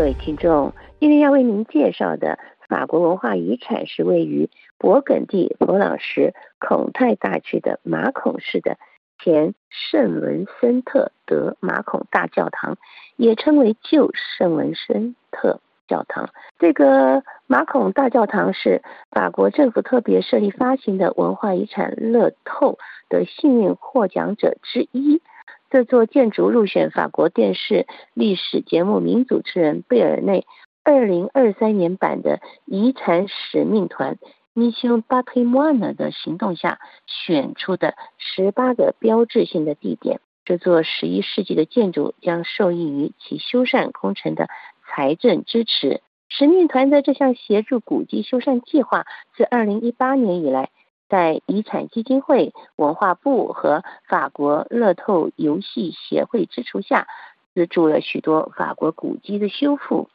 [0.00, 2.38] 各位听众，今天要为您介绍的
[2.70, 4.48] 法国文化遗产是位于
[4.78, 8.78] 勃艮第弗朗什孔泰大区的马孔市的
[9.18, 12.78] 前圣文森特德马孔大教堂，
[13.16, 16.30] 也称为旧圣文森特教堂。
[16.58, 22.78] 这个马孔大教堂是法国政府特别设立发行的文化遗产乐透
[23.10, 25.20] 的幸运获奖者之一。
[25.70, 30.44] 这座建筑入选法国电视历史节目名主持人贝尔内
[30.82, 34.18] 二零二三年版的遗产使命团
[34.52, 40.20] Mission Patrimoine 的行动下选出的十八个标志性的地点。
[40.44, 44.48] 这座十一世纪的建筑将受益于其修缮工程的
[44.88, 46.02] 财政支持。
[46.28, 49.04] 使命团的这项协助古迹修缮计划
[49.36, 50.70] 自二零一八年以来。
[51.10, 57.08] 在遗产基金会、文化部和法国乐透游戏协会支持下，
[57.52, 60.08] 资助了许多法国古迹的修复。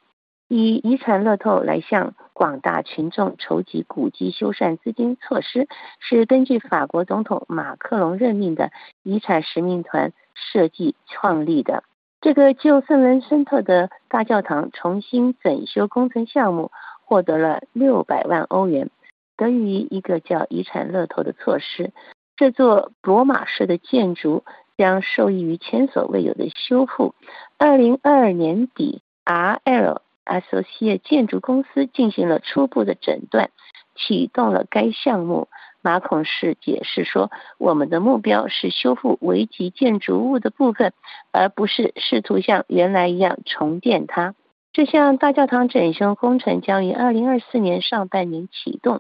[0.47, 5.67] 以遗产乐透来向广大群众筹集古迹修缮资金措施，
[5.99, 8.71] 是根据法国总统马克龙任命的
[9.03, 11.83] 遗产使命团设计创立的。
[12.21, 16.71] 这个旧圣文森特的大教堂重新整修工程项目
[17.03, 18.89] 获得了六百万欧元。
[19.38, 21.91] 得益于一个叫“遗产乐透”的措施，
[22.38, 24.44] 这座罗马式的建筑
[24.78, 27.16] 将受益于前所未有的修复。
[27.58, 33.52] 二零二二年底，RL Associés 建筑公司进行了初步的诊断，
[33.95, 35.47] 启动了该项目。
[35.81, 40.94] 马孔市解释说：“我们的目标是修复危及建筑物的部分，
[41.31, 44.33] 而不是试图像原来一样重建它。”
[44.73, 49.00] 这项大教堂整修工程将于二零二四年上半年启动。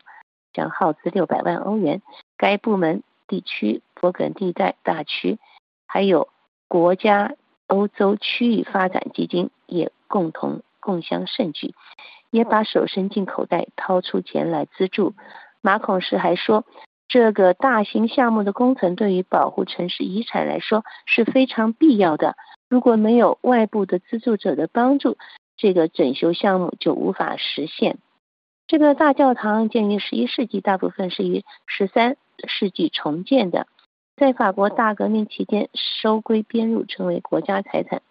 [0.55, 2.01] 将耗资六百万欧元，
[2.37, 5.37] 该部门地区勃艮地带大区，
[5.85, 6.29] 还有
[6.69, 7.35] 国家
[7.67, 11.73] 欧洲区域发展基金也共同共襄盛举，
[12.31, 15.13] 也把手伸进口袋掏出钱来资助。
[15.61, 16.63] 马孔市还说，
[17.09, 22.35] 这个大型项目的工程对于保护城市遗产来说是非常必要的。
[22.69, 25.17] 如果没有外部的资助者的帮助，
[25.57, 27.97] 这个整修项目就无法实现。
[28.67, 32.17] 这个大教堂建于十一世纪，大部分是于十三
[32.47, 33.67] 世纪重建的。
[34.15, 38.01] 在法国大革命期间收归编入，成为国家财产，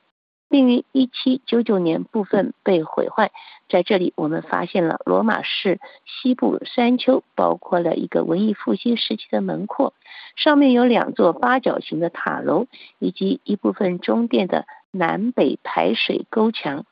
[0.48, 3.32] 并于一七九九年部分被毁坏。
[3.68, 9.92] 在这里，我们发现了罗马式西部山丘，包括了一个文艺复兴时期的门廓，
[10.36, 12.66] 上面有两座八角形的塔楼，
[13.00, 16.84] 以及一部分中殿的南北排水沟墙。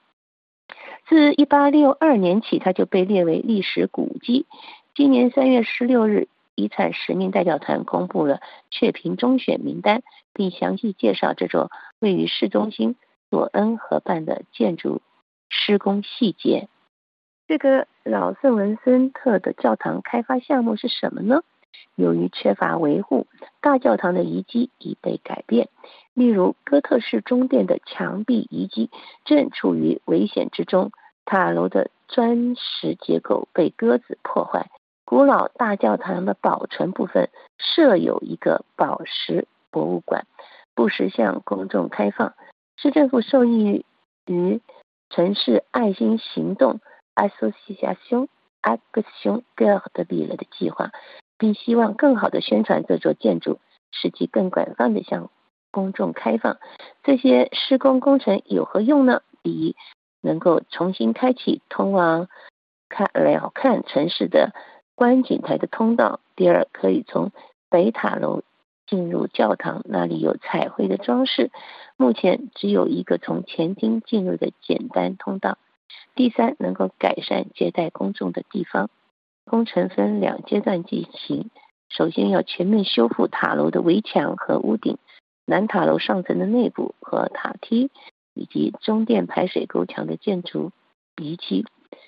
[1.08, 4.46] 自一八六二年起，它就被列为历史古迹。
[4.94, 8.40] 今年三月十六日，遗产使命代表团公布了
[8.70, 10.02] 确评中选名单，
[10.32, 12.96] 并详细介绍这座位于市中心
[13.30, 15.02] 索恩河畔的建筑
[15.48, 16.68] 施工细节。
[17.46, 21.42] 这个老圣文森特的教堂开发项目是什么呢？
[21.94, 23.26] 由于缺乏维护，
[23.60, 25.68] 大教堂的遗迹已被改变。
[26.14, 28.90] 例如，哥特式中殿的墙壁遗迹
[29.24, 30.92] 正处于危险之中，
[31.24, 34.70] 塔楼的砖石结构被鸽子破坏。
[35.04, 40.26] 古老大教堂的保存部分设有一个宝石博物馆，
[40.74, 42.34] 不时向公众开放。
[42.76, 43.84] 市政府受益
[44.26, 44.60] 于
[45.10, 46.80] 城市爱心行动
[47.14, 48.28] Association
[48.62, 50.90] Action Cœur de Ville 的计划。
[51.38, 53.58] 并希望更好地宣传这座建筑，
[53.90, 55.28] 使其更广泛地向
[55.72, 56.58] 公众开放。
[57.02, 59.22] 这些施工工程有何用呢？
[59.42, 59.74] 第一，
[60.20, 62.28] 能够重新开启通往
[62.88, 64.52] 看了看城市的
[64.94, 67.32] 观景台的通道；第二，可以从
[67.68, 68.42] 北塔楼
[68.86, 71.50] 进入教堂，那里有彩绘的装饰。
[71.96, 75.54] 目前只有一个从前厅进入的简单通道；
[76.14, 78.90] 第三，能够改善接待公众的地方。
[79.44, 81.50] 工程分两阶段进行，
[81.88, 84.98] 首先要全面修复塔楼的围墙和屋顶，
[85.52, 87.90] 南塔楼上层的内部和塔梯，
[88.32, 90.72] 以及中殿排水沟墙的建筑
[91.20, 91.66] 遗迹，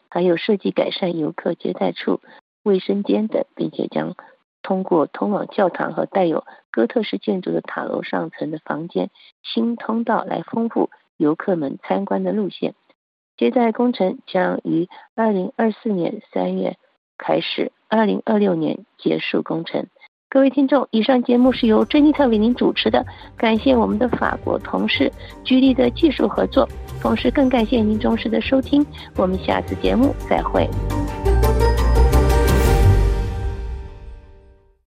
[0.08, 2.22] 还有设计改善游客接待处、
[2.62, 4.16] 卫生间等，并且将
[4.62, 9.10] 通过通往教堂和带有哥特式建筑的塔楼上层的房间
[9.42, 10.88] 新通道来丰富
[11.18, 12.74] 游客们参观的路线。
[13.36, 16.78] 接待工程将于二零二四年三月。
[17.18, 19.86] 开始，二零二六年结束工程。
[20.34, 25.08] 各位听众，以上节目是由珍妮特为您主持的，感谢我们的法国同事
[25.44, 26.68] 居里的技术合作，
[27.00, 28.84] 同时更感谢您忠实的收听。
[29.14, 30.68] 我们下次节目再会。